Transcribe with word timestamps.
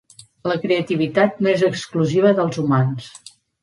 La 0.51 0.55
creativitat 0.63 1.39
no 1.43 1.53
és 1.53 1.69
exclusiva 1.71 2.35
dels 2.43 2.63
humans. 2.67 3.17